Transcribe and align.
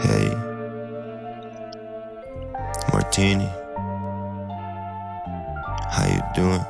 Hey, 0.00 0.28
Martini, 2.92 3.48
how 5.90 6.06
you 6.06 6.22
doing? 6.34 6.64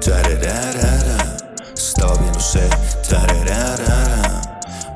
Tararara, 0.00 1.36
stavo 1.74 2.18
bien 2.20 2.32
lo 2.32 2.40
sé, 2.40 2.68
tararara, 3.08 4.40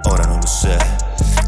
ora 0.06 0.27
não 0.27 0.41
sei 0.46 0.79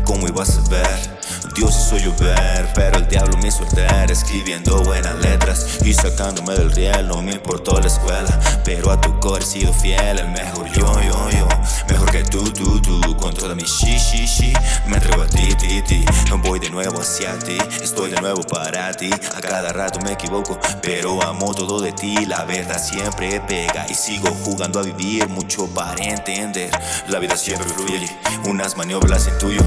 como 0.04 0.20
come 0.20 0.32
va 0.32 0.42
a 0.42 0.44
sapere. 0.44 1.15
Dios 1.56 1.74
hizo 1.74 1.96
llover, 1.96 2.68
pero 2.74 2.98
el 2.98 3.08
diablo 3.08 3.38
me 3.38 3.48
hizo 3.48 3.64
arder 3.64 4.10
Escribiendo 4.10 4.82
buenas 4.82 5.14
letras 5.16 5.78
y 5.82 5.94
sacándome 5.94 6.54
del 6.54 6.70
riel. 6.72 7.08
No 7.08 7.22
me 7.22 7.32
importó 7.32 7.80
la 7.80 7.86
escuela, 7.86 8.28
pero 8.62 8.90
a 8.90 9.00
tu 9.00 9.18
core 9.20 9.42
he 9.42 9.46
sido 9.46 9.72
fiel. 9.72 10.18
El 10.18 10.28
mejor 10.28 10.70
yo, 10.72 11.00
yo, 11.00 11.30
yo, 11.30 11.48
mejor 11.88 12.10
que 12.10 12.24
tú, 12.24 12.44
tú, 12.52 12.80
tú. 12.80 13.16
Con 13.16 13.34
toda 13.34 13.54
mi 13.54 13.62
shi, 13.62 13.98
shi, 13.98 14.52
me 14.86 14.96
entrego 14.96 15.22
a 15.22 15.26
ti, 15.26 15.54
ti, 15.54 15.82
ti. 15.82 16.04
No 16.28 16.38
voy 16.38 16.58
de 16.58 16.68
nuevo 16.68 17.00
hacia 17.00 17.38
ti, 17.38 17.56
estoy 17.82 18.10
de 18.10 18.20
nuevo 18.20 18.42
para 18.42 18.92
ti. 18.92 19.10
A 19.34 19.40
cada 19.40 19.72
rato 19.72 19.98
me 20.00 20.12
equivoco, 20.12 20.58
pero 20.82 21.22
amo 21.22 21.54
todo 21.54 21.80
de 21.80 21.92
ti. 21.92 22.26
La 22.26 22.44
verdad 22.44 22.82
siempre 22.82 23.40
pega 23.40 23.86
y 23.88 23.94
sigo 23.94 24.28
jugando 24.44 24.78
a 24.78 24.82
vivir. 24.82 25.26
Mucho 25.28 25.66
para 25.68 26.04
entender, 26.04 26.70
la 27.08 27.18
vida 27.18 27.36
siempre 27.36 27.68
fluye. 27.68 28.10
Unas 28.44 28.76
maniobras 28.76 29.26
en 29.26 29.38
tuyo 29.38 29.62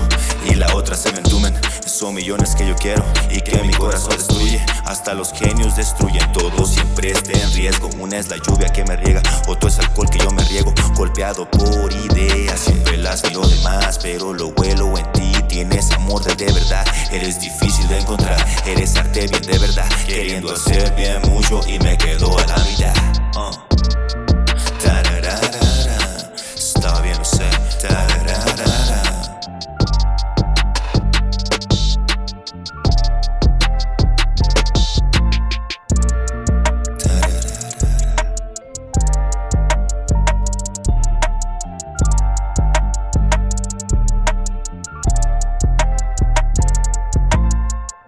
y 0.46 0.56
la 0.56 0.74
otra 0.76 0.96
se 0.96 1.12
me 1.12 1.20
son 2.00 2.16
millones 2.16 2.56
que 2.56 2.66
yo 2.66 2.76
quiero 2.78 3.04
y 3.30 3.42
que 3.42 3.62
mi 3.64 3.74
corazón 3.74 4.12
destruye. 4.16 4.66
Hasta 4.86 5.14
los 5.14 5.34
genios 5.34 5.76
destruyen 5.76 6.32
todo, 6.32 6.66
siempre 6.66 7.12
está 7.12 7.38
en 7.38 7.52
riesgo. 7.52 7.90
Una 8.00 8.18
es 8.18 8.30
la 8.30 8.38
lluvia 8.38 8.70
que 8.70 8.86
me 8.86 8.96
riega, 8.96 9.22
otro 9.48 9.68
es 9.68 9.80
alcohol 9.80 10.10
que 10.10 10.20
yo 10.20 10.32
me 10.32 10.42
riego. 10.46 10.74
Golpeado 10.96 11.50
por 11.52 11.92
ideas, 11.92 12.58
siempre 12.58 12.96
las 12.96 13.22
veo 13.24 13.46
de 13.46 13.58
más, 13.64 14.00
pero 14.00 14.34
lo 14.34 14.52
vuelo 14.52 14.98
en 14.98 15.12
ti. 15.12 15.30
Tienes 15.50 15.92
amor 15.92 16.24
de, 16.24 16.46
verdad, 16.46 16.86
eres 17.12 17.42
difícil 17.42 17.86
de 17.90 18.00
encontrar. 18.00 18.46
Eres 18.66 18.96
arte 18.96 19.28
bien 19.28 19.42
de 19.42 19.60
verdad, 19.60 19.90
queriendo 20.08 20.54
hacer 20.54 20.96
bien 20.96 21.22
mucho 21.30 21.60
y 21.68 21.80
me 21.80 21.98
quedo 21.98 22.38
a 22.40 22.46
la. 22.46 22.56
Uh. 22.56 23.19